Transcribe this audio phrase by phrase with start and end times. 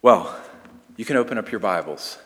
[0.00, 0.40] Well,
[0.96, 2.18] you can open up your Bibles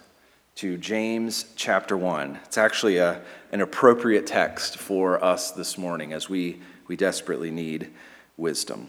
[0.57, 2.39] to James chapter 1.
[2.45, 7.89] It's actually a, an appropriate text for us this morning as we, we desperately need
[8.37, 8.89] wisdom.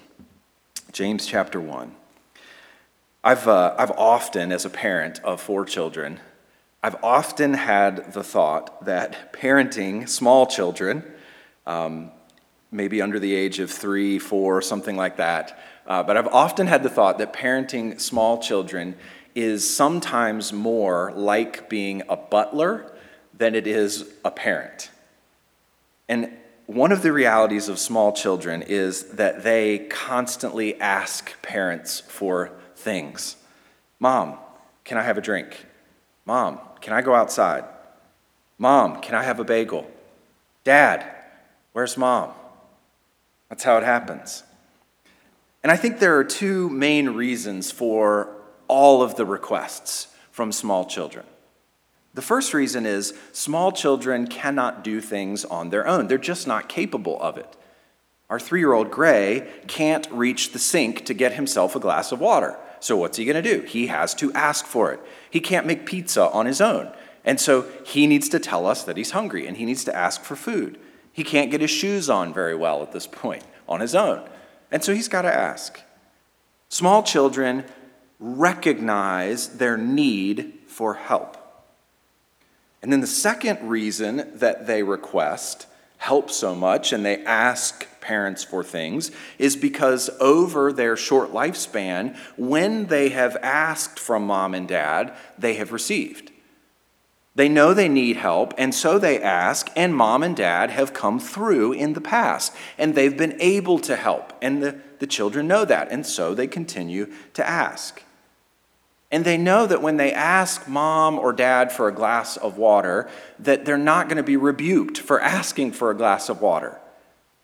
[0.92, 1.96] James chapter 1.
[3.24, 6.20] I've, uh, I've often, as a parent of four children,
[6.84, 11.06] I've often had the thought that parenting small children,
[11.66, 12.12] um,
[12.74, 16.84] maybe under the age of three, four, something like that, uh, but I've often had
[16.84, 18.96] the thought that parenting small children
[19.36, 22.92] is sometimes more like being a butler
[23.34, 24.92] than it is a parent.
[26.08, 26.32] And
[26.68, 33.36] one of the realities of small children is that they constantly ask parents for things.
[34.00, 34.38] Mom,
[34.86, 35.66] can I have a drink?
[36.26, 37.66] Mom, can I go outside?
[38.58, 39.90] Mom, can I have a bagel?
[40.64, 41.06] Dad,
[41.74, 42.32] where's mom?
[43.54, 44.42] That's how it happens.
[45.62, 48.36] And I think there are two main reasons for
[48.68, 51.24] all of the requests from small children.
[52.16, 56.68] The first reason is small children cannot do things on their own, they're just not
[56.68, 57.56] capable of it.
[58.28, 62.20] Our three year old Gray can't reach the sink to get himself a glass of
[62.20, 62.58] water.
[62.80, 63.62] So, what's he going to do?
[63.68, 65.00] He has to ask for it.
[65.30, 66.92] He can't make pizza on his own.
[67.24, 70.24] And so, he needs to tell us that he's hungry and he needs to ask
[70.24, 70.80] for food.
[71.14, 74.28] He can't get his shoes on very well at this point on his own.
[74.72, 75.80] And so he's got to ask.
[76.70, 77.64] Small children
[78.20, 81.38] recognize their need for help.
[82.82, 88.44] And then the second reason that they request help so much and they ask parents
[88.44, 94.68] for things is because over their short lifespan, when they have asked from mom and
[94.68, 96.33] dad, they have received.
[97.36, 101.20] They know they need help, and so they ask, and mom and dad have come
[101.20, 105.66] through in the past, and they've been able to help, and the, the children know
[105.66, 108.04] that, and so they continue to ask.
[109.10, 113.10] And they know that when they ask mom or dad for a glass of water,
[113.40, 116.80] that they're not going to be rebuked for asking for a glass of water.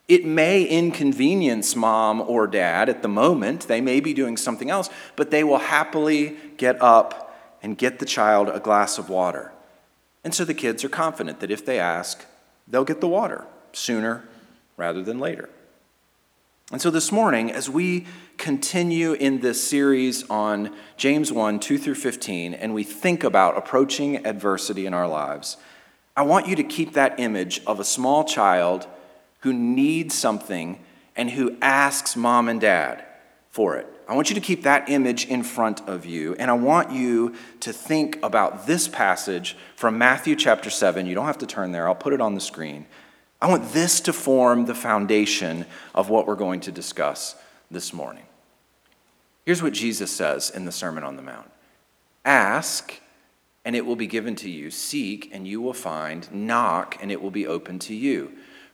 [0.07, 4.89] It may inconvenience mom or dad at the moment, they may be doing something else,
[5.15, 9.51] but they will happily get up and get the child a glass of water.
[10.23, 12.25] And so the kids are confident that if they ask,
[12.67, 14.25] they'll get the water sooner
[14.77, 15.49] rather than later.
[16.71, 18.05] And so this morning, as we
[18.37, 24.25] continue in this series on James 1 2 through 15, and we think about approaching
[24.25, 25.57] adversity in our lives,
[26.15, 28.85] I want you to keep that image of a small child
[29.39, 30.79] who needs something
[31.15, 33.03] and who asks mom and dad
[33.49, 33.87] for it.
[34.09, 37.35] I want you to keep that image in front of you, and I want you
[37.59, 41.05] to think about this passage from Matthew chapter 7.
[41.05, 42.87] You don't have to turn there, I'll put it on the screen.
[43.39, 47.35] I want this to form the foundation of what we're going to discuss
[47.69, 48.23] this morning.
[49.45, 51.51] Here's what Jesus says in the Sermon on the Mount
[52.25, 52.99] Ask,
[53.63, 54.71] and it will be given to you.
[54.71, 56.27] Seek, and you will find.
[56.33, 58.31] Knock, and it will be open to you.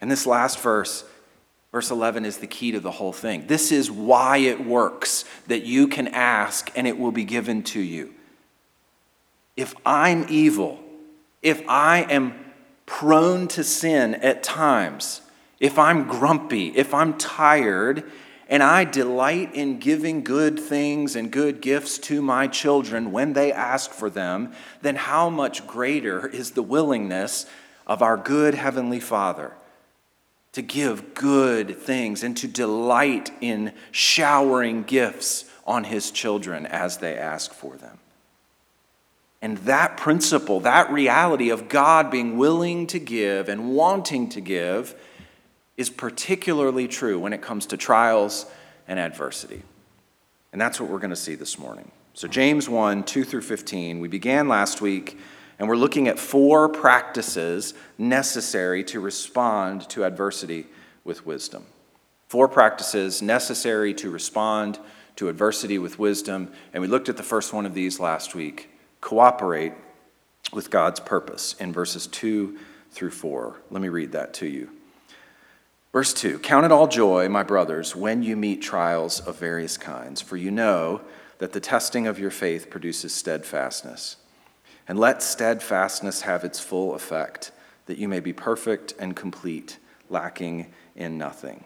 [0.00, 1.04] And this last verse,
[1.72, 3.46] verse 11, is the key to the whole thing.
[3.46, 7.80] This is why it works that you can ask and it will be given to
[7.80, 8.14] you.
[9.56, 10.80] If I'm evil,
[11.42, 12.34] if I am
[12.86, 15.20] prone to sin at times,
[15.58, 18.04] if I'm grumpy, if I'm tired,
[18.48, 23.52] and I delight in giving good things and good gifts to my children when they
[23.52, 27.46] ask for them, then how much greater is the willingness
[27.86, 29.52] of our good Heavenly Father
[30.52, 37.16] to give good things and to delight in showering gifts on his children as they
[37.16, 37.98] ask for them.
[39.42, 44.94] And that principle, that reality of God being willing to give and wanting to give,
[45.76, 48.44] is particularly true when it comes to trials
[48.86, 49.62] and adversity.
[50.52, 51.90] And that's what we're going to see this morning.
[52.12, 55.16] So, James 1 2 through 15, we began last week
[55.60, 60.66] and we're looking at four practices necessary to respond to adversity
[61.04, 61.66] with wisdom.
[62.28, 64.78] Four practices necessary to respond
[65.16, 66.50] to adversity with wisdom.
[66.72, 68.70] And we looked at the first one of these last week
[69.02, 69.74] cooperate
[70.50, 72.56] with God's purpose in verses 2
[72.90, 73.60] through 4.
[73.70, 74.70] Let me read that to you.
[75.92, 80.22] Verse 2 Count it all joy, my brothers, when you meet trials of various kinds,
[80.22, 81.02] for you know
[81.36, 84.16] that the testing of your faith produces steadfastness.
[84.90, 87.52] And let steadfastness have its full effect,
[87.86, 89.78] that you may be perfect and complete,
[90.08, 91.64] lacking in nothing.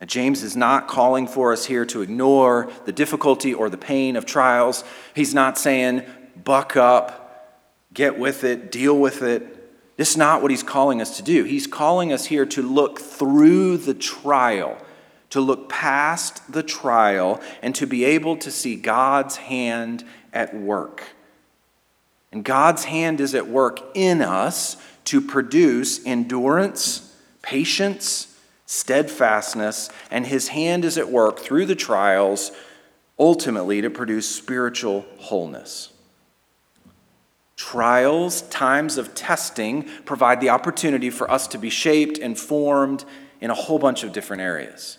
[0.00, 4.14] And James is not calling for us here to ignore the difficulty or the pain
[4.14, 4.84] of trials.
[5.16, 6.04] He's not saying,
[6.44, 7.58] buck up,
[7.92, 9.96] get with it, deal with it.
[9.96, 11.42] This is not what he's calling us to do.
[11.42, 14.78] He's calling us here to look through the trial,
[15.30, 21.02] to look past the trial, and to be able to see God's hand at work.
[22.32, 30.48] And God's hand is at work in us to produce endurance, patience, steadfastness, and his
[30.48, 32.52] hand is at work through the trials,
[33.18, 35.90] ultimately to produce spiritual wholeness.
[37.56, 43.04] Trials, times of testing, provide the opportunity for us to be shaped and formed
[43.40, 44.98] in a whole bunch of different areas.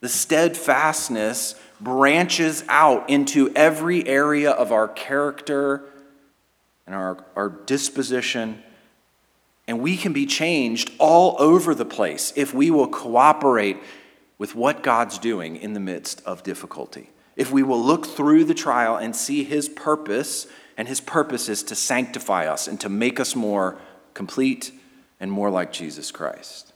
[0.00, 5.84] The steadfastness branches out into every area of our character
[6.86, 8.62] and our, our disposition,
[9.66, 13.78] and we can be changed all over the place if we will cooperate
[14.36, 17.10] with what God's doing in the midst of difficulty.
[17.36, 20.46] If we will look through the trial and see His purpose
[20.76, 23.78] and his purpose is to sanctify us and to make us more
[24.12, 24.72] complete
[25.20, 26.72] and more like Jesus Christ.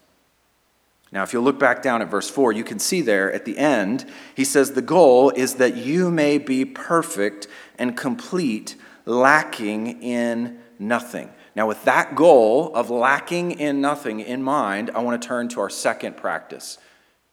[1.10, 3.56] Now, if you look back down at verse 4, you can see there at the
[3.56, 8.76] end, he says, The goal is that you may be perfect and complete,
[9.08, 11.30] lacking in nothing.
[11.56, 15.60] Now, with that goal of lacking in nothing in mind, I want to turn to
[15.60, 16.78] our second practice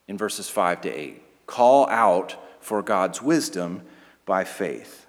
[0.07, 1.45] in verses 5 to 8.
[1.45, 3.83] Call out for God's wisdom
[4.25, 5.06] by faith.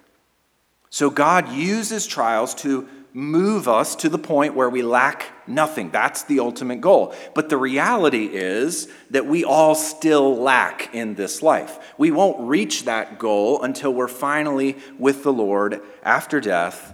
[0.89, 5.89] So God uses trials to move us to the point where we lack nothing.
[5.89, 7.15] That's the ultimate goal.
[7.33, 11.79] But the reality is that we all still lack in this life.
[11.97, 16.93] We won't reach that goal until we're finally with the Lord after death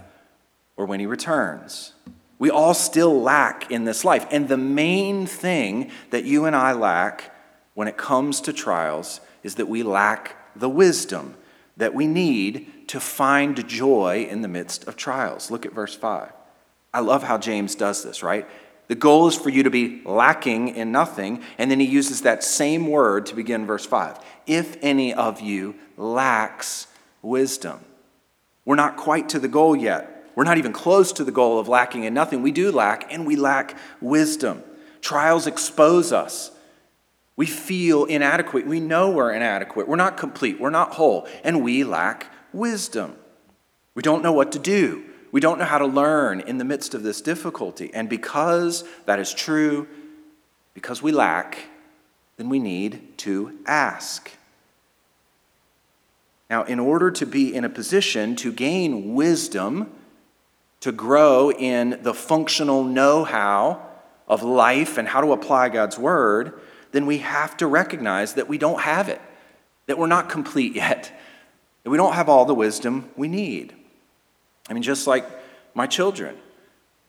[0.76, 1.92] or when He returns.
[2.38, 4.26] We all still lack in this life.
[4.30, 7.34] And the main thing that you and I lack
[7.74, 11.34] when it comes to trials is that we lack the wisdom
[11.76, 15.50] that we need to find joy in the midst of trials.
[15.50, 16.32] Look at verse 5.
[16.92, 18.48] I love how James does this, right?
[18.86, 22.44] The goal is for you to be lacking in nothing, and then he uses that
[22.44, 24.18] same word to begin verse 5.
[24.46, 26.86] If any of you lacks
[27.22, 27.80] wisdom.
[28.64, 30.10] We're not quite to the goal yet.
[30.34, 32.42] We're not even close to the goal of lacking in nothing.
[32.42, 34.62] We do lack, and we lack wisdom.
[35.00, 36.50] Trials expose us
[37.36, 38.66] we feel inadequate.
[38.66, 39.88] We know we're inadequate.
[39.88, 40.60] We're not complete.
[40.60, 41.26] We're not whole.
[41.42, 43.16] And we lack wisdom.
[43.94, 45.04] We don't know what to do.
[45.32, 47.90] We don't know how to learn in the midst of this difficulty.
[47.92, 49.88] And because that is true,
[50.74, 51.58] because we lack,
[52.36, 54.30] then we need to ask.
[56.48, 59.90] Now, in order to be in a position to gain wisdom,
[60.80, 63.82] to grow in the functional know how
[64.28, 66.60] of life and how to apply God's word,
[66.92, 69.20] then we have to recognize that we don't have it,
[69.86, 71.10] that we're not complete yet,
[71.84, 73.74] we don't have all the wisdom we need.
[74.68, 75.26] I mean, just like
[75.74, 76.36] my children,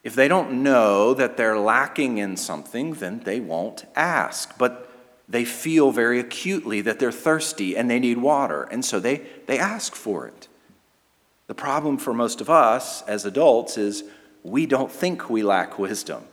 [0.03, 4.57] if they don't know that they're lacking in something, then they won't ask.
[4.57, 4.91] But
[5.27, 9.57] they feel very acutely that they're thirsty and they need water, and so they, they
[9.57, 10.47] ask for it.
[11.47, 14.03] The problem for most of us as adults is
[14.43, 16.23] we don't think we lack wisdom.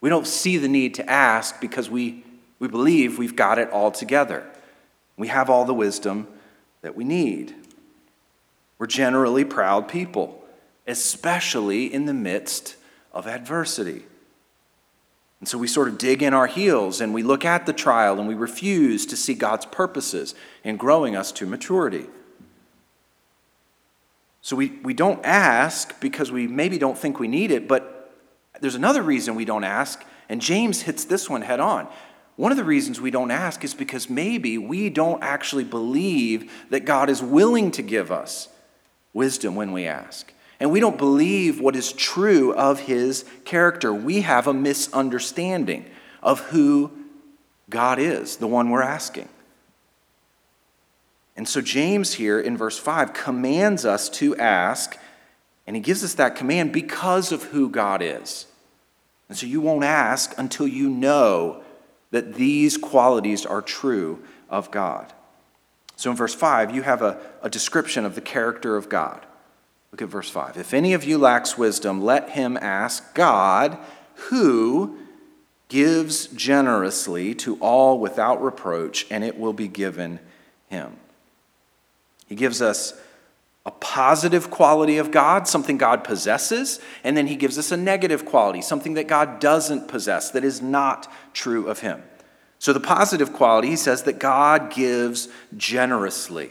[0.00, 2.24] We don't see the need to ask because we,
[2.58, 4.48] we believe we've got it all together.
[5.16, 6.26] We have all the wisdom
[6.82, 7.54] that we need.
[8.78, 10.42] We're generally proud people,
[10.86, 12.76] especially in the midst
[13.12, 14.04] of adversity.
[15.40, 18.18] And so we sort of dig in our heels and we look at the trial
[18.18, 20.34] and we refuse to see God's purposes
[20.64, 22.06] in growing us to maturity.
[24.42, 28.12] So we, we don't ask because we maybe don't think we need it, but
[28.60, 31.88] there's another reason we don't ask, and James hits this one head on.
[32.36, 36.86] One of the reasons we don't ask is because maybe we don't actually believe that
[36.86, 38.48] God is willing to give us
[39.12, 40.32] wisdom when we ask.
[40.58, 43.92] And we don't believe what is true of his character.
[43.92, 45.86] We have a misunderstanding
[46.22, 46.90] of who
[47.68, 49.28] God is, the one we're asking.
[51.36, 54.98] And so, James here in verse 5 commands us to ask,
[55.66, 58.46] and he gives us that command because of who God is.
[59.30, 61.62] And so you won't ask until you know
[62.10, 65.12] that these qualities are true of God.
[65.96, 69.24] So in verse 5, you have a, a description of the character of God.
[69.92, 70.56] Look at verse 5.
[70.56, 73.78] If any of you lacks wisdom, let him ask God,
[74.28, 74.96] who
[75.68, 80.20] gives generously to all without reproach, and it will be given
[80.68, 80.96] him.
[82.28, 82.94] He gives us
[83.66, 88.24] a positive quality of God, something God possesses, and then he gives us a negative
[88.24, 92.02] quality, something that God doesn't possess, that is not true of him.
[92.58, 96.50] So, the positive quality, he says that God gives generously.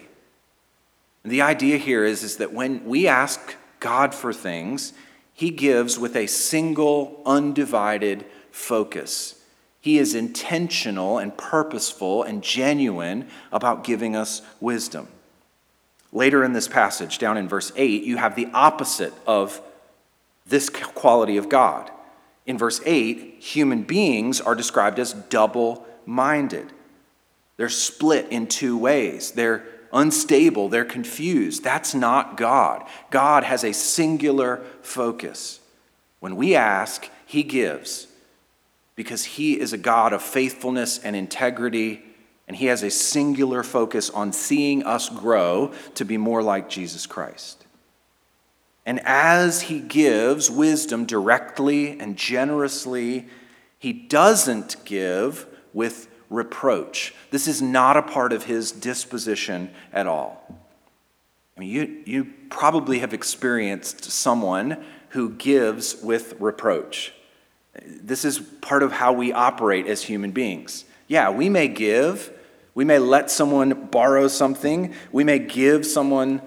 [1.23, 4.93] And the idea here is, is that when we ask God for things,
[5.33, 9.35] he gives with a single, undivided focus.
[9.81, 15.07] He is intentional and purposeful and genuine about giving us wisdom.
[16.11, 19.61] Later in this passage, down in verse 8, you have the opposite of
[20.45, 21.91] this quality of God.
[22.45, 26.71] In verse 8, human beings are described as double minded.
[27.57, 29.31] They're split in two ways.
[29.31, 29.63] They're
[29.93, 31.63] unstable, they're confused.
[31.63, 32.85] That's not God.
[33.11, 35.59] God has a singular focus.
[36.19, 38.07] When we ask, He gives
[38.95, 42.01] because He is a God of faithfulness and integrity,
[42.49, 47.05] and He has a singular focus on seeing us grow to be more like Jesus
[47.05, 47.65] Christ.
[48.87, 53.27] And as He gives wisdom directly and generously,
[53.77, 57.13] He doesn't give with reproach.
[57.29, 60.43] This is not a part of His disposition at all.
[61.55, 67.13] I mean, you, you probably have experienced someone who gives with reproach.
[67.85, 70.85] This is part of how we operate as human beings.
[71.07, 72.31] Yeah, we may give,
[72.75, 76.41] we may let someone borrow something, we may give someone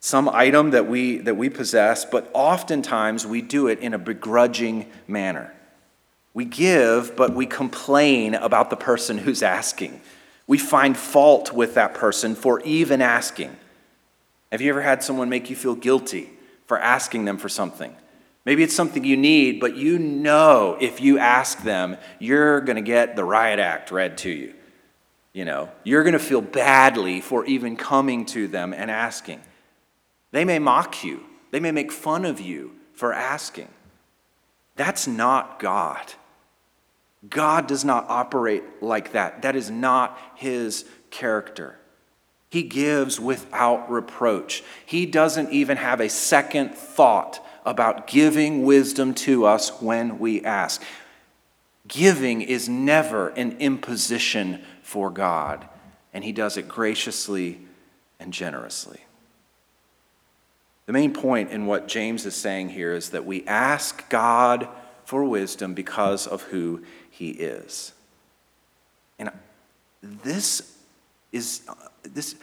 [0.00, 4.90] some item that we, that we possess, but oftentimes we do it in a begrudging
[5.06, 5.54] manner.
[6.34, 10.00] We give, but we complain about the person who's asking.
[10.48, 13.56] We find fault with that person for even asking.
[14.50, 16.30] Have you ever had someone make you feel guilty
[16.66, 17.94] for asking them for something?
[18.44, 22.82] Maybe it's something you need, but you know if you ask them, you're going to
[22.82, 24.54] get the riot act read to you.
[25.32, 29.40] You know, you're going to feel badly for even coming to them and asking.
[30.30, 33.68] They may mock you, they may make fun of you for asking.
[34.76, 36.14] That's not God.
[37.28, 39.42] God does not operate like that.
[39.42, 41.78] That is not his character.
[42.50, 44.62] He gives without reproach.
[44.84, 50.82] He doesn't even have a second thought about giving wisdom to us when we ask.
[51.86, 55.66] Giving is never an imposition for God,
[56.12, 57.60] and He does it graciously
[58.20, 59.00] and generously.
[60.86, 64.68] The main point in what James is saying here is that we ask God
[65.04, 67.92] for wisdom because of who He is.
[69.18, 69.30] And
[70.02, 70.76] this
[71.30, 71.62] is
[72.02, 72.34] this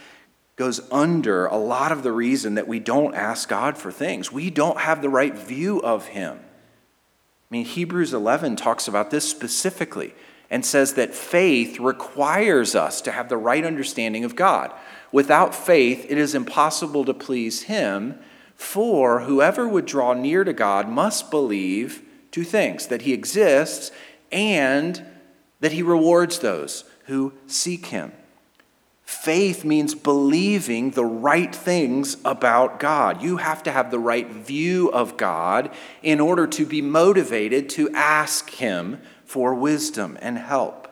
[0.55, 4.31] goes under a lot of the reason that we don't ask God for things.
[4.31, 6.37] We don't have the right view of Him.
[6.37, 10.13] I mean, Hebrews 11 talks about this specifically
[10.49, 14.73] and says that faith requires us to have the right understanding of God.
[15.11, 18.19] Without faith, it is impossible to please Him,
[18.55, 23.91] for whoever would draw near to God must believe two things that He exists
[24.31, 25.03] and
[25.59, 28.11] that He rewards those who seek Him.
[29.09, 33.23] Faith means believing the right things about God.
[33.23, 35.71] You have to have the right view of God
[36.03, 40.87] in order to be motivated to ask Him for wisdom and help.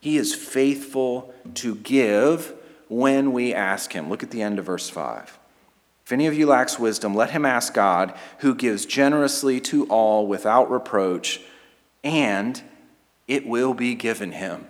[0.00, 2.54] He is faithful to give
[2.88, 4.08] when we ask Him.
[4.08, 5.38] Look at the end of verse 5.
[6.06, 10.26] If any of you lacks wisdom, let him ask God, who gives generously to all
[10.26, 11.42] without reproach,
[12.02, 12.62] and
[13.26, 14.68] it will be given him.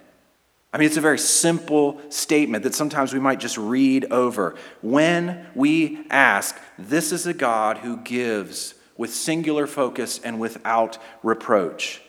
[0.73, 4.55] I mean, it's a very simple statement that sometimes we might just read over.
[4.83, 12.03] When we ask, this is a God who gives with singular focus and without reproach.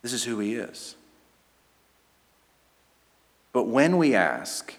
[0.00, 0.94] This is who he is.
[3.52, 4.74] But when we ask,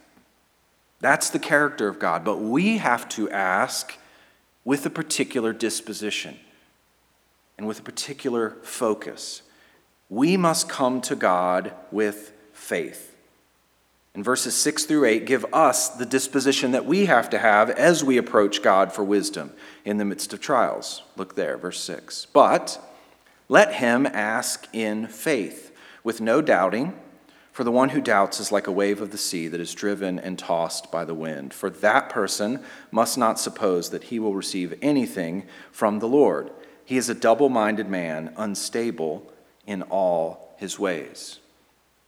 [1.00, 2.24] that's the character of God.
[2.24, 3.98] But we have to ask
[4.64, 6.40] with a particular disposition
[7.58, 9.42] and with a particular focus.
[10.10, 12.32] We must come to God with
[12.70, 13.16] faith.
[14.14, 18.04] And verses 6 through 8 give us the disposition that we have to have as
[18.04, 19.52] we approach God for wisdom
[19.84, 21.02] in the midst of trials.
[21.18, 22.28] Look there, verse 6.
[22.32, 22.80] But
[23.48, 26.94] let him ask in faith, with no doubting,
[27.52, 30.20] for the one who doubts is like a wave of the sea that is driven
[30.20, 31.54] and tossed by the wind.
[31.54, 36.52] For that person must not suppose that he will receive anything from the Lord.
[36.86, 39.34] He is a double minded man, unstable
[39.66, 41.40] in all his ways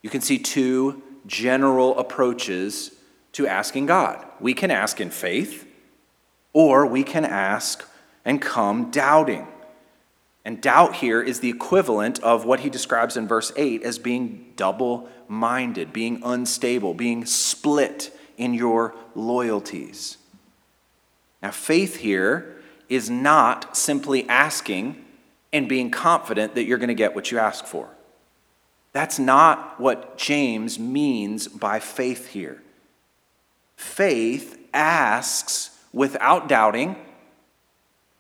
[0.02, 2.92] you can see two general approaches
[3.34, 4.26] to asking God.
[4.40, 5.68] We can ask in faith,
[6.54, 7.88] or we can ask
[8.26, 9.48] and come doubting.
[10.44, 14.54] And doubt here is the equivalent of what he describes in verse 8 as being
[14.56, 20.18] double minded, being unstable, being split in your loyalties.
[21.44, 22.58] Now, faith here
[22.90, 25.06] is not simply asking
[25.54, 27.90] and being confident that you're going to get what you ask for.
[28.94, 32.62] That's not what James means by faith here.
[33.76, 36.96] Faith asks without doubting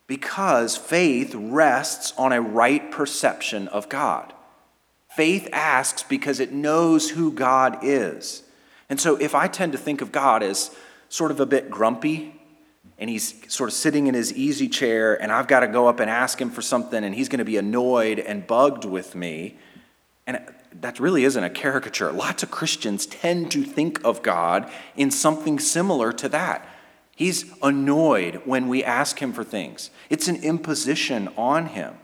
[0.07, 4.33] because faith rests on a right perception of God.
[5.15, 8.43] Faith asks because it knows who God is.
[8.89, 10.75] And so if I tend to think of God as
[11.09, 12.41] sort of a bit grumpy,
[12.97, 15.99] and he's sort of sitting in his easy chair, and I've got to go up
[15.99, 19.57] and ask him for something, and he's going to be annoyed and bugged with me.
[20.27, 20.43] And
[20.79, 22.11] that really isn't a caricature.
[22.11, 26.67] Lots of Christians tend to think of God in something similar to that.
[27.15, 31.95] He's annoyed when we ask him for things, it's an imposition on him.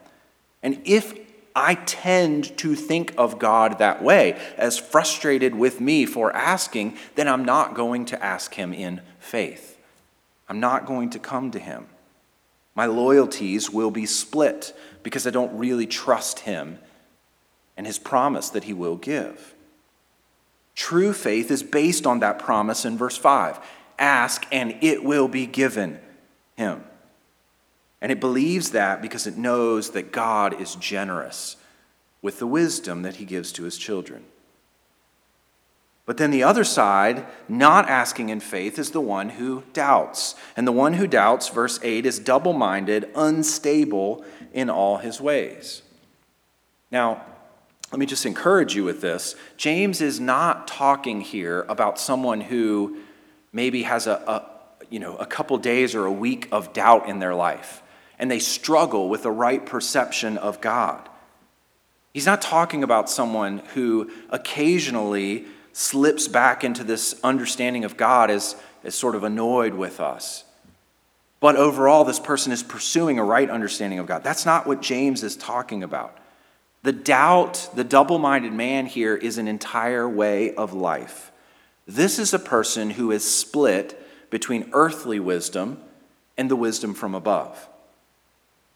[0.62, 1.18] And if
[1.56, 7.28] I tend to think of God that way, as frustrated with me for asking, then
[7.28, 9.78] I'm not going to ask him in faith.
[10.48, 11.88] I'm not going to come to him.
[12.76, 16.78] My loyalties will be split because I don't really trust him
[17.78, 19.54] and his promise that he will give.
[20.76, 23.60] True faith is based on that promise in verse 5
[24.00, 26.00] ask and it will be given
[26.56, 26.84] him.
[28.00, 31.56] And it believes that because it knows that God is generous
[32.22, 34.24] with the wisdom that he gives to his children.
[36.06, 40.36] But then the other side, not asking in faith, is the one who doubts.
[40.56, 45.82] And the one who doubts, verse 8, is double minded, unstable in all his ways.
[46.92, 47.26] Now,
[47.92, 49.36] let me just encourage you with this.
[49.56, 52.98] James is not talking here about someone who
[53.54, 54.46] maybe has a, a
[54.90, 57.82] you know, a couple days or a week of doubt in their life
[58.20, 61.08] and they struggle with the right perception of God.
[62.14, 68.56] He's not talking about someone who occasionally slips back into this understanding of God as,
[68.84, 70.44] as sort of annoyed with us.
[71.40, 74.24] But overall, this person is pursuing a right understanding of God.
[74.24, 76.18] That's not what James is talking about.
[76.84, 81.32] The doubt, the double minded man here is an entire way of life.
[81.86, 85.82] This is a person who is split between earthly wisdom
[86.38, 87.68] and the wisdom from above.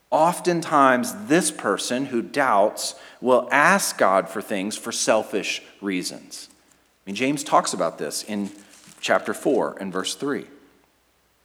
[0.09, 6.49] Oftentimes, this person who doubts will ask God for things for selfish reasons.
[6.51, 8.51] I mean, James talks about this in
[8.99, 10.45] chapter 4 and verse 3.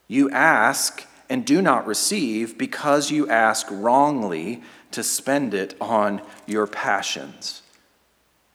[0.09, 6.67] You ask and do not receive because you ask wrongly to spend it on your
[6.67, 7.63] passions.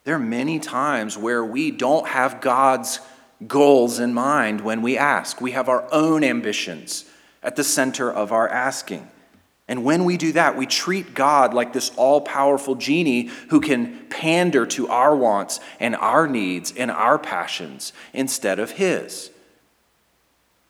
[0.04, 3.00] There are many times where we don't have God's
[3.46, 5.40] goals in mind when we ask.
[5.40, 7.04] We have our own ambitions
[7.42, 9.08] at the center of our asking.
[9.68, 14.06] And when we do that, we treat God like this all powerful genie who can
[14.08, 19.30] pander to our wants and our needs and our passions instead of His.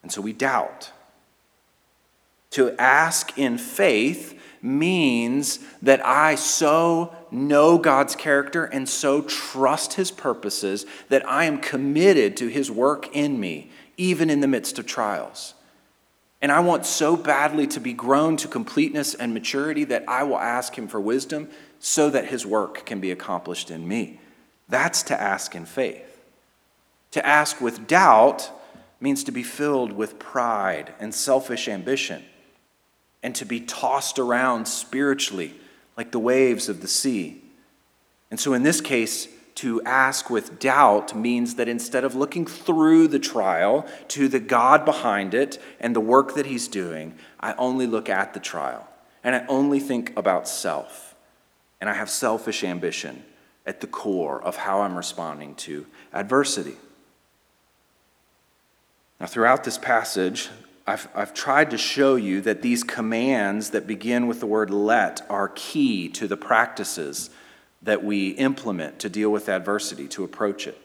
[0.02, 0.92] And so we doubt.
[2.50, 10.10] To ask in faith means that I so know God's character and so trust His
[10.12, 14.86] purposes that I am committed to His work in me, even in the midst of
[14.86, 15.54] trials.
[16.40, 20.38] And I want so badly to be grown to completeness and maturity that I will
[20.38, 21.48] ask Him for wisdom
[21.80, 24.20] so that His work can be accomplished in me.
[24.68, 26.20] That's to ask in faith.
[27.12, 28.50] To ask with doubt
[29.00, 32.24] means to be filled with pride and selfish ambition
[33.22, 35.54] and to be tossed around spiritually
[35.96, 37.42] like the waves of the sea.
[38.30, 43.08] And so, in this case, to ask with doubt means that instead of looking through
[43.08, 47.86] the trial to the God behind it and the work that He's doing, I only
[47.86, 48.88] look at the trial
[49.22, 51.14] and I only think about self.
[51.80, 53.24] And I have selfish ambition
[53.66, 56.76] at the core of how I'm responding to adversity.
[59.20, 60.48] Now, throughout this passage,
[60.86, 65.24] I've, I've tried to show you that these commands that begin with the word let
[65.30, 67.30] are key to the practices
[67.82, 70.78] that we implement to deal with adversity, to approach it.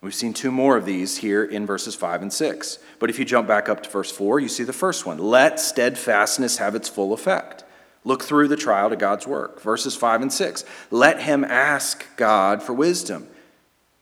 [0.00, 2.78] We've seen two more of these here in verses 5 and 6.
[2.98, 5.60] But if you jump back up to verse 4, you see the first one let
[5.60, 7.64] steadfastness have its full effect.
[8.02, 9.60] Look through the trial to God's work.
[9.60, 13.28] Verses 5 and 6 let him ask God for wisdom.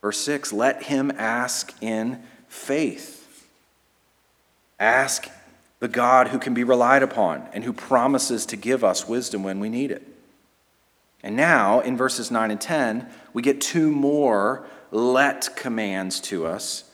[0.01, 3.18] Verse 6 let him ask in faith.
[4.79, 5.29] Ask
[5.79, 9.59] the God who can be relied upon and who promises to give us wisdom when
[9.59, 10.05] we need it.
[11.21, 16.85] And now, in verses 9 and 10, we get two more let commands to us.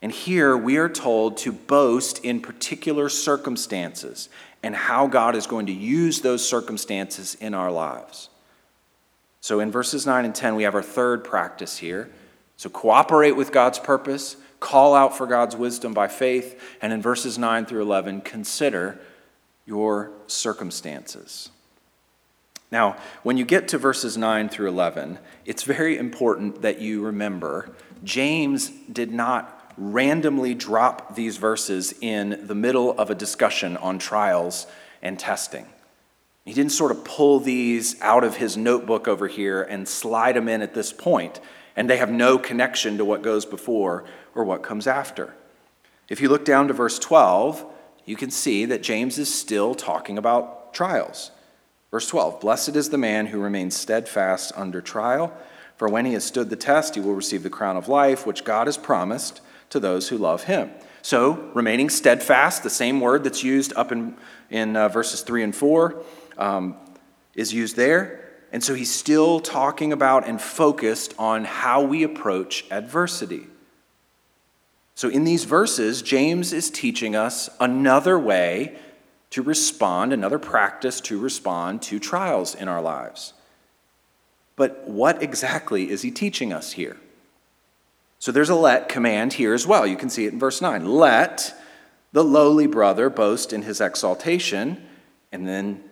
[0.00, 4.28] And here we are told to boast in particular circumstances
[4.62, 8.28] and how God is going to use those circumstances in our lives.
[9.40, 12.10] So in verses 9 and 10, we have our third practice here.
[12.56, 17.38] So cooperate with God's purpose, call out for God's wisdom by faith, and in verses
[17.38, 18.98] 9 through 11, consider
[19.66, 21.50] your circumstances.
[22.72, 27.70] Now, when you get to verses 9 through 11, it's very important that you remember
[28.02, 34.66] James did not randomly drop these verses in the middle of a discussion on trials
[35.02, 35.66] and testing.
[36.44, 40.48] He didn't sort of pull these out of his notebook over here and slide them
[40.48, 41.40] in at this point,
[41.76, 45.34] and they have no connection to what goes before or what comes after.
[46.08, 47.64] If you look down to verse 12,
[48.04, 51.30] you can see that James is still talking about trials.
[51.90, 55.36] Verse 12 Blessed is the man who remains steadfast under trial,
[55.76, 58.44] for when he has stood the test, he will receive the crown of life, which
[58.44, 60.70] God has promised to those who love him.
[61.02, 64.16] So, remaining steadfast, the same word that's used up in,
[64.50, 66.02] in uh, verses 3 and 4,
[66.38, 66.76] um,
[67.34, 68.25] is used there.
[68.56, 73.48] And so he's still talking about and focused on how we approach adversity.
[74.94, 78.78] So, in these verses, James is teaching us another way
[79.28, 83.34] to respond, another practice to respond to trials in our lives.
[84.56, 86.96] But what exactly is he teaching us here?
[88.20, 89.86] So there's a let command here as well.
[89.86, 90.86] You can see it in verse 9.
[90.86, 91.54] Let
[92.12, 94.82] the lowly brother boast in his exaltation.
[95.30, 95.84] And then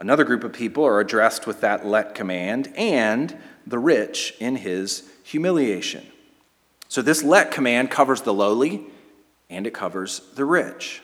[0.00, 3.36] another group of people are addressed with that let command, and
[3.66, 6.04] the rich in his humiliation.
[6.88, 8.86] So this let command covers the lowly
[9.48, 11.02] and it covers the rich.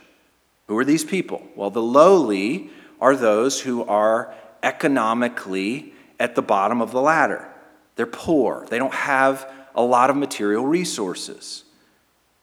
[0.66, 1.46] Who are these people?
[1.54, 7.48] Well, the lowly are those who are economically at the bottom of the ladder.
[7.94, 11.64] They're poor, they don't have a lot of material resources.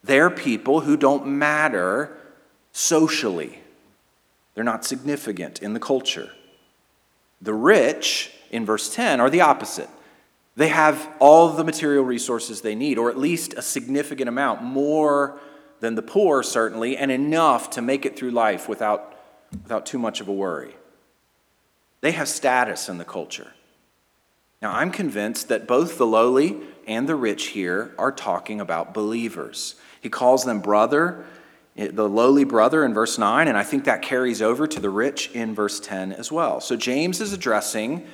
[0.03, 2.15] They're people who don't matter
[2.71, 3.59] socially,
[4.53, 6.31] they're not significant in the culture.
[7.43, 9.89] The rich, in verse 10, are the opposite.
[10.55, 15.39] They have all the material resources they need, or at least a significant amount, more
[15.81, 19.19] than the poor, certainly, and enough to make it through life without,
[19.51, 20.75] without too much of a worry.
[21.99, 23.51] They have status in the culture.
[24.61, 29.75] Now, I'm convinced that both the lowly and the rich here are talking about believers.
[29.99, 31.25] He calls them brother,
[31.77, 34.89] Eh, the lowly brother in verse 9, and I think that carries over to the
[34.89, 36.61] rich in verse 10 as well.
[36.61, 38.05] So, James is addressing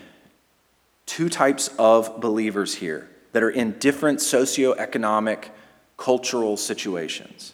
[1.06, 5.50] two types of believers here that are in different socioeconomic,
[5.98, 7.54] cultural situations.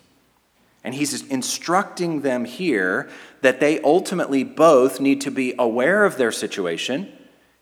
[0.83, 3.09] And he's instructing them here
[3.41, 7.11] that they ultimately both need to be aware of their situation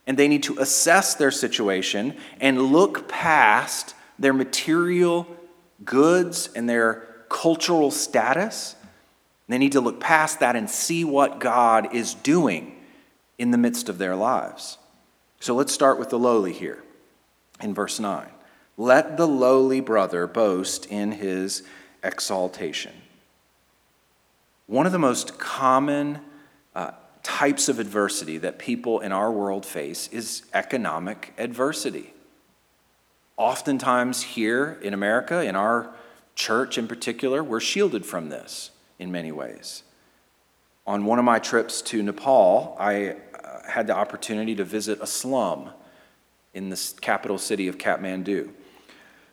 [0.06, 5.26] and they need to assess their situation and look past their material
[5.86, 8.76] goods and their cultural status.
[9.50, 12.80] They need to look past that and see what God is doing
[13.38, 14.78] in the midst of their lives.
[15.42, 16.82] So let's start with the lowly here
[17.60, 18.28] in verse 9.
[18.78, 21.64] Let the lowly brother boast in his
[22.04, 22.94] exaltation.
[24.68, 26.20] One of the most common
[26.74, 26.92] uh,
[27.24, 32.14] types of adversity that people in our world face is economic adversity.
[33.38, 35.94] Oftentimes, here in America, in our
[36.36, 39.84] church in particular, we're shielded from this in many ways.
[40.86, 45.08] On one of my trips to Nepal, I uh, had the opportunity to visit a
[45.08, 45.70] slum
[46.54, 48.50] in the capital city of Kathmandu.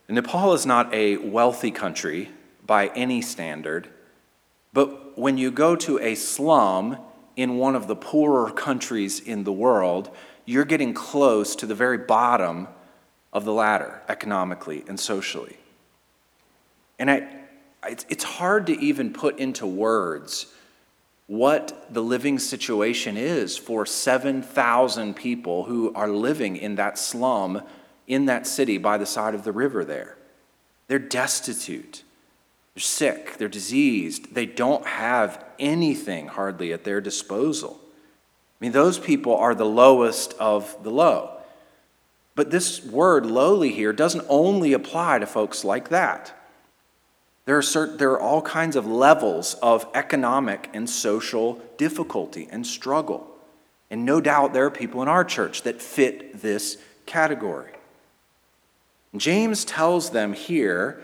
[0.08, 2.30] And Nepal is not a wealthy country
[2.66, 3.88] by any standard,
[4.72, 6.98] but when you go to a slum,
[7.40, 10.10] in one of the poorer countries in the world,
[10.44, 12.68] you're getting close to the very bottom
[13.32, 15.56] of the ladder economically and socially.
[17.00, 17.26] And I,
[17.82, 20.46] it's hard to even put into words
[21.26, 27.62] what the living situation is for 7,000 people who are living in that slum
[28.06, 30.18] in that city by the side of the river there.
[30.88, 32.02] They're destitute.
[32.74, 37.80] They're sick, they're diseased, they don't have anything hardly at their disposal.
[37.80, 41.38] I mean, those people are the lowest of the low.
[42.34, 46.36] But this word lowly here doesn't only apply to folks like that.
[47.50, 52.64] There are, certain, there are all kinds of levels of economic and social difficulty and
[52.64, 53.26] struggle.
[53.90, 57.72] And no doubt there are people in our church that fit this category.
[59.16, 61.02] James tells them here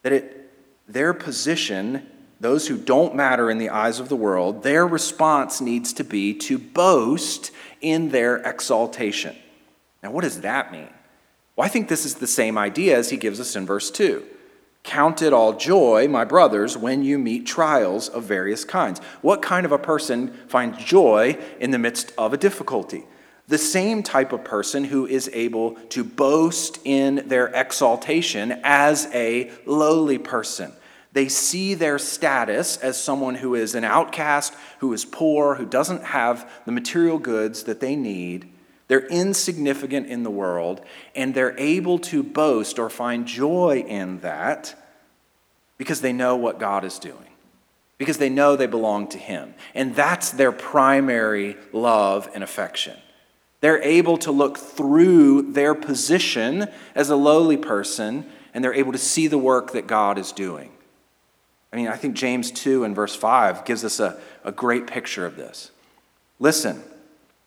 [0.00, 0.50] that it,
[0.88, 2.06] their position,
[2.40, 6.32] those who don't matter in the eyes of the world, their response needs to be
[6.32, 7.50] to boast
[7.82, 9.36] in their exaltation.
[10.02, 10.88] Now, what does that mean?
[11.56, 14.28] Well, I think this is the same idea as he gives us in verse 2.
[14.82, 18.98] Count it all joy, my brothers, when you meet trials of various kinds.
[19.20, 23.04] What kind of a person finds joy in the midst of a difficulty?
[23.46, 29.50] The same type of person who is able to boast in their exaltation as a
[29.66, 30.72] lowly person.
[31.12, 36.04] They see their status as someone who is an outcast, who is poor, who doesn't
[36.04, 38.51] have the material goods that they need.
[38.92, 40.82] They're insignificant in the world,
[41.14, 44.74] and they're able to boast or find joy in that
[45.78, 47.30] because they know what God is doing,
[47.96, 49.54] because they know they belong to Him.
[49.74, 52.94] And that's their primary love and affection.
[53.62, 58.98] They're able to look through their position as a lowly person, and they're able to
[58.98, 60.70] see the work that God is doing.
[61.72, 65.24] I mean, I think James 2 and verse 5 gives us a, a great picture
[65.24, 65.70] of this.
[66.38, 66.82] Listen,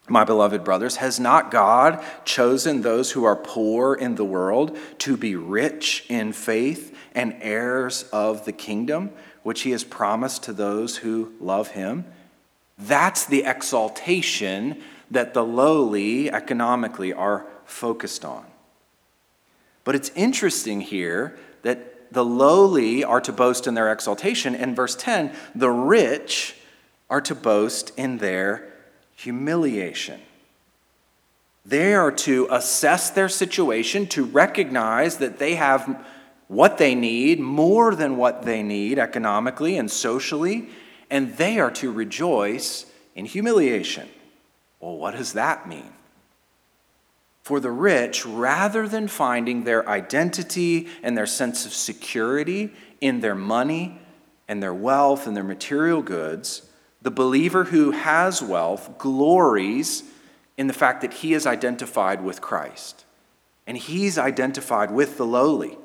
[0.08, 5.18] my beloved brothers, has not God chosen those who are poor in the world to
[5.18, 9.12] be rich in faith and heirs of the kingdom,
[9.44, 12.06] which he has promised to those who love him?
[12.78, 18.46] That's the exaltation that the lowly economically are focused on.
[19.84, 24.56] But it's interesting here that the lowly are to boast in their exaltation.
[24.56, 26.56] In verse 10, the rich
[27.10, 28.75] are to boast in their
[29.16, 30.22] humiliation.
[31.66, 36.06] They are to assess their situation, to recognize that they have
[36.48, 40.70] what they need, more than what they need economically and socially,
[41.10, 44.08] and they are to rejoice in humiliation.
[44.80, 45.92] Well, what does that mean?
[47.42, 53.36] For the rich, rather than finding their identity and their sense of security in their
[53.36, 54.00] money
[54.48, 56.65] and their wealth and their material goods,
[57.06, 60.02] the believer who has wealth glories
[60.58, 63.06] in the fact that he is identified with Christ
[63.68, 65.74] and he's identified with the lowly.
[65.74, 65.78] I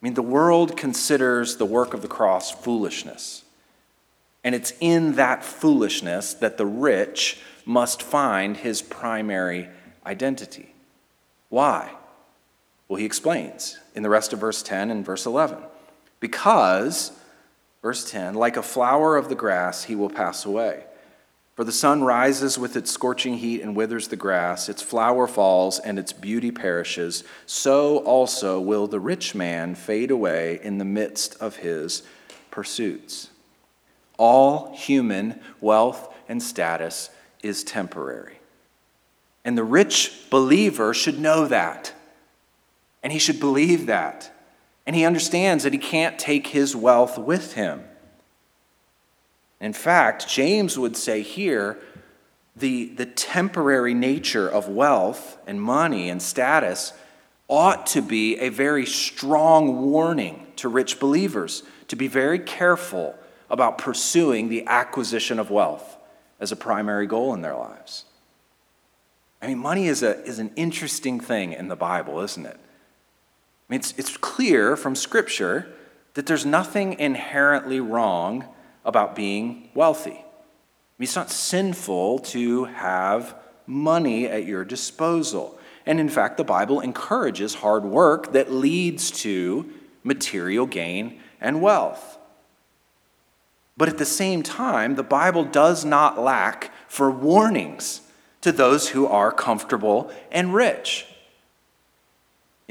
[0.00, 3.44] mean, the world considers the work of the cross foolishness.
[4.42, 9.68] And it's in that foolishness that the rich must find his primary
[10.06, 10.74] identity.
[11.50, 11.90] Why?
[12.88, 15.58] Well, he explains in the rest of verse 10 and verse 11.
[16.20, 17.12] Because,
[17.82, 20.84] verse 10, like a flower of the grass, he will pass away.
[21.54, 25.78] For the sun rises with its scorching heat and withers the grass, its flower falls
[25.78, 27.24] and its beauty perishes.
[27.44, 32.04] So also will the rich man fade away in the midst of his
[32.50, 33.28] pursuits.
[34.16, 37.10] All human wealth and status
[37.42, 38.38] is temporary.
[39.44, 41.92] And the rich believer should know that.
[43.02, 44.31] And he should believe that.
[44.86, 47.84] And he understands that he can't take his wealth with him.
[49.60, 51.78] In fact, James would say here
[52.56, 56.92] the, the temporary nature of wealth and money and status
[57.48, 63.16] ought to be a very strong warning to rich believers to be very careful
[63.50, 65.96] about pursuing the acquisition of wealth
[66.40, 68.04] as a primary goal in their lives.
[69.40, 72.58] I mean, money is, a, is an interesting thing in the Bible, isn't it?
[73.72, 75.66] Mean, it's, it's clear from Scripture
[76.12, 78.44] that there's nothing inherently wrong
[78.84, 80.10] about being wealthy.
[80.10, 83.34] I mean, it's not sinful to have
[83.66, 85.58] money at your disposal.
[85.86, 89.72] And in fact, the Bible encourages hard work that leads to
[90.04, 92.18] material gain and wealth.
[93.78, 98.02] But at the same time, the Bible does not lack for warnings
[98.42, 101.06] to those who are comfortable and rich.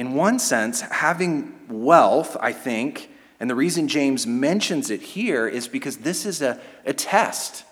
[0.02, 5.68] In one sense, having wealth, I think, and the reason James mentions it here is
[5.68, 7.66] because this is a, a test.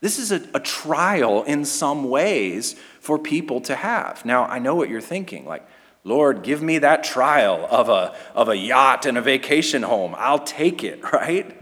[0.00, 4.24] This is a, a trial in some ways for people to have.
[4.24, 5.68] Now, I know what you're thinking like,
[6.02, 10.16] Lord, give me that trial of a, of a yacht and a vacation home.
[10.18, 11.56] I'll take it, right?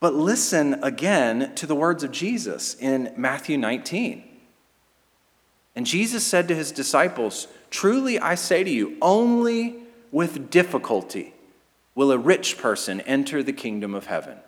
[0.00, 4.27] But listen again to the words of Jesus in Matthew 19.
[5.74, 9.76] And Jesus said to his disciples, Truly I say to you, only
[10.10, 11.34] with difficulty
[11.94, 14.38] will a rich person enter the kingdom of heaven.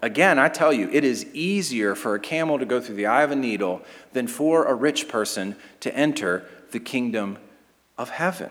[0.00, 3.22] Again, I tell you, it is easier for a camel to go through the eye
[3.22, 3.82] of a needle
[4.12, 7.38] than for a rich person to enter the kingdom
[7.96, 8.50] of heaven.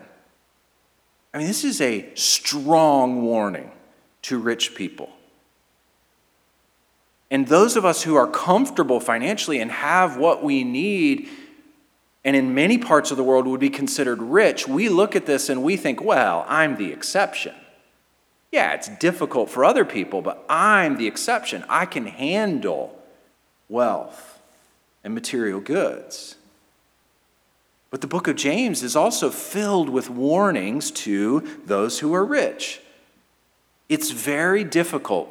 [1.34, 3.72] I mean, this is a strong warning
[4.24, 5.10] to rich people.
[7.30, 11.30] And those of us who are comfortable financially and have what we need,
[12.28, 15.48] and in many parts of the world would be considered rich, we look at this
[15.48, 17.56] and we think, well, I'm the exception.
[18.52, 21.64] Yeah, it's difficult for other people, but I'm the exception.
[21.70, 23.02] I can handle
[23.70, 24.42] wealth
[25.06, 26.36] and material goods.
[27.92, 32.82] But the book of James is also filled with warnings to those who are rich.
[33.88, 35.30] It's very difficult,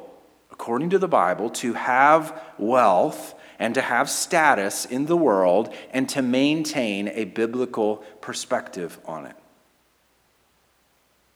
[0.51, 6.09] according to the Bible, to have wealth and to have status in the world and
[6.11, 9.37] to maintain a biblical perspective on it.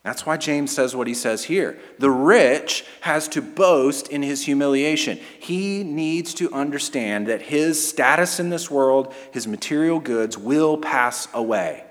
[0.03, 1.77] That's why James says what he says here.
[1.99, 5.19] The rich has to boast in his humiliation.
[5.39, 11.27] He needs to understand that his status in this world, his material goods, will pass
[11.33, 11.83] away.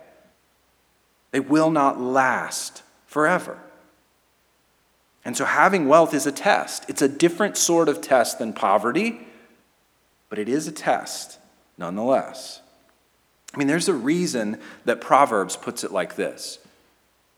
[1.31, 3.59] They will not last forever.
[5.25, 6.87] And so having wealth is a test.
[6.89, 9.21] It's a different sort of test than poverty,
[10.31, 11.39] but it is a test
[11.77, 12.63] nonetheless.
[13.53, 16.59] I mean, there's a reason that Proverbs puts it like this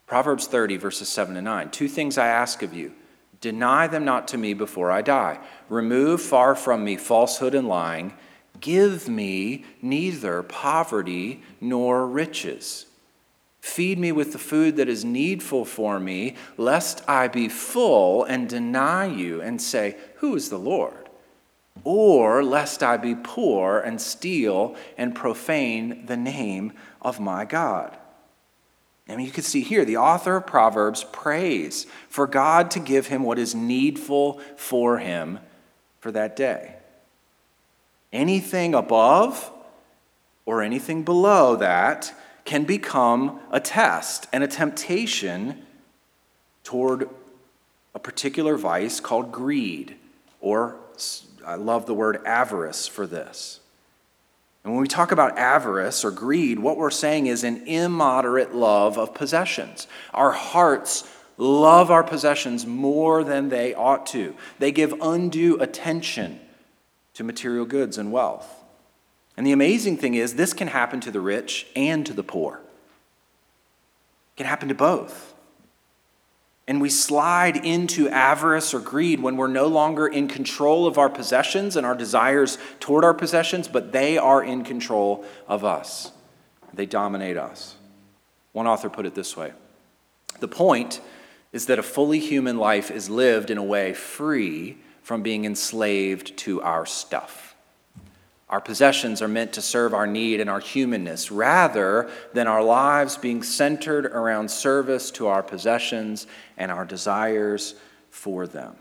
[0.07, 1.71] Proverbs 30, verses 7 and 9.
[1.71, 2.93] Two things I ask of you
[3.41, 5.41] deny them not to me before I die.
[5.69, 8.13] Remove far from me falsehood and lying.
[8.61, 12.87] Give me neither poverty nor riches.
[13.61, 18.49] Feed me with the food that is needful for me, lest I be full and
[18.49, 21.02] deny you and say, Who is the Lord?
[21.85, 27.97] Or lest I be poor and steal and profane the name of my God.
[29.09, 33.09] I mean, you can see here the author of Proverbs prays for God to give
[33.09, 35.41] him what is needful for him
[35.99, 36.77] for that day.
[38.13, 39.51] Anything above
[40.47, 45.65] or anything below that can become a test and a temptation
[46.65, 47.09] toward
[47.95, 49.97] a particular vice called greed,
[50.41, 50.77] or
[51.47, 53.61] I love the word avarice for this.
[54.65, 58.97] And when we talk about avarice or greed, what we're saying is an immoderate love
[58.97, 59.89] of possessions.
[60.15, 66.39] Our hearts love our possessions more than they ought to, they give undue attention
[67.15, 68.63] to material goods and wealth.
[69.37, 72.61] And the amazing thing is, this can happen to the rich and to the poor.
[74.35, 75.32] It can happen to both.
[76.69, 81.09] And we slide into avarice or greed when we're no longer in control of our
[81.09, 86.13] possessions and our desires toward our possessions, but they are in control of us.
[86.73, 87.75] They dominate us.
[88.53, 89.53] One author put it this way
[90.41, 91.01] The point
[91.53, 96.37] is that a fully human life is lived in a way free from being enslaved
[96.39, 97.52] to our stuff.
[98.53, 103.17] Our possessions are meant to serve our need and our humanness rather than our lives
[103.17, 106.27] being centered around service to our possessions
[106.59, 107.75] and our desires
[108.11, 108.77] for them.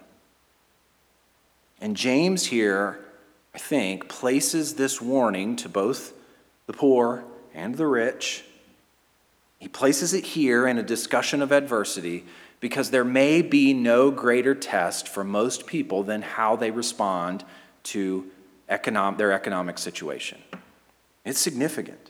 [1.79, 2.99] And James here,
[3.55, 6.11] I think, places this warning to both
[6.67, 8.43] the poor and the rich.
[9.57, 12.25] He places it here in a discussion of adversity
[12.59, 17.45] because there may be no greater test for most people than how they respond
[17.83, 18.29] to
[18.71, 20.39] economic, their economic situation.
[21.23, 22.09] It's significant.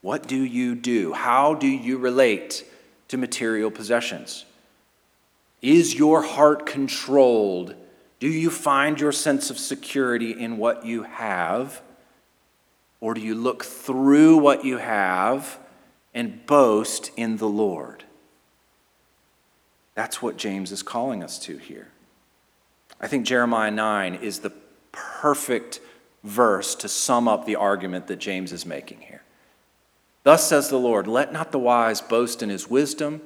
[0.00, 1.12] What do you do?
[1.12, 2.64] How do you relate
[3.08, 4.44] to material possessions?
[5.60, 7.74] Is your heart controlled?
[8.20, 11.82] Do you find your sense of security in what you have?
[13.00, 15.58] Or do you look through what you have
[16.14, 18.04] and boast in the Lord?
[19.94, 21.88] That's what James is calling us to here.
[23.00, 24.52] I think Jeremiah 9 is the
[24.92, 25.80] perfect
[26.26, 29.22] verse to sum up the argument that James is making here.
[30.24, 33.22] Thus says the Lord Let not the wise boast in his wisdom,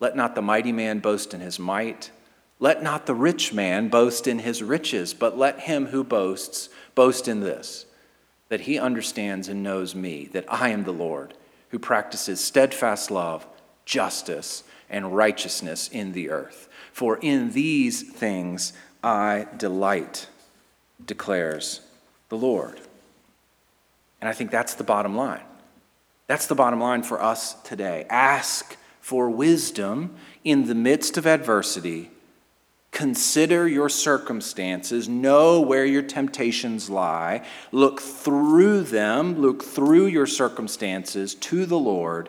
[0.00, 2.10] let not the mighty man boast in his might,
[2.58, 7.28] let not the rich man boast in his riches, but let him who boasts boast
[7.28, 7.86] in this
[8.50, 11.34] that he understands and knows me, that I am the Lord,
[11.68, 13.46] who practices steadfast love,
[13.84, 16.68] justice, and righteousness in the earth.
[16.92, 18.72] For in these things
[19.04, 20.26] I delight,
[21.06, 21.80] declares
[22.30, 22.80] the Lord.
[24.20, 25.42] And I think that's the bottom line.
[26.26, 28.06] That's the bottom line for us today.
[28.08, 30.14] Ask for wisdom
[30.44, 32.10] in the midst of adversity.
[32.92, 41.34] Consider your circumstances, know where your temptations lie, look through them, look through your circumstances
[41.36, 42.28] to the Lord,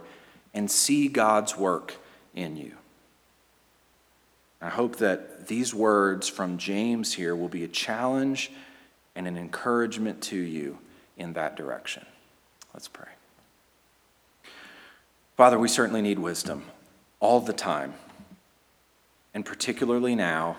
[0.53, 1.95] and see God's work
[2.35, 2.73] in you.
[4.61, 8.51] I hope that these words from James here will be a challenge
[9.15, 10.79] and an encouragement to you
[11.17, 12.05] in that direction.
[12.73, 13.09] Let's pray.
[15.37, 16.65] Father, we certainly need wisdom
[17.19, 17.93] all the time,
[19.33, 20.57] and particularly now,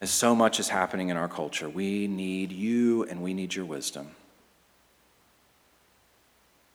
[0.00, 1.68] as so much is happening in our culture.
[1.68, 4.10] We need you and we need your wisdom.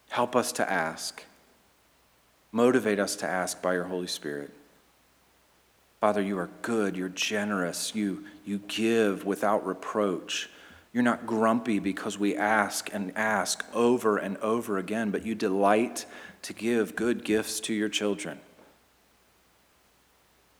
[0.09, 1.23] Help us to ask.
[2.51, 4.51] Motivate us to ask by your Holy Spirit.
[5.99, 10.49] Father, you are good, you're generous, you, you give without reproach.
[10.93, 16.05] You're not grumpy because we ask and ask over and over again, but you delight
[16.43, 18.39] to give good gifts to your children.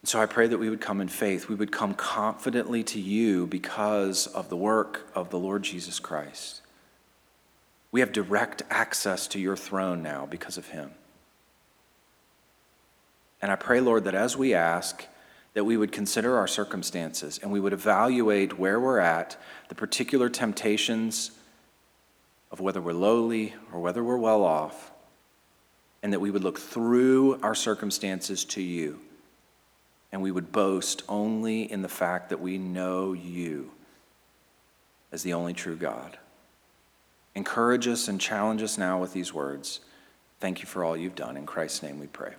[0.03, 1.49] So I pray that we would come in faith.
[1.49, 6.61] We would come confidently to you because of the work of the Lord Jesus Christ.
[7.91, 10.91] We have direct access to your throne now because of him.
[13.41, 15.05] And I pray, Lord, that as we ask,
[15.53, 19.37] that we would consider our circumstances and we would evaluate where we're at,
[19.67, 21.31] the particular temptations
[22.51, 24.91] of whether we're lowly or whether we're well off,
[26.01, 28.99] and that we would look through our circumstances to you
[30.11, 33.71] and we would boast only in the fact that we know you
[35.11, 36.17] as the only true God.
[37.35, 39.81] Encourage us and challenge us now with these words.
[40.39, 41.37] Thank you for all you've done.
[41.37, 42.33] In Christ's name we pray.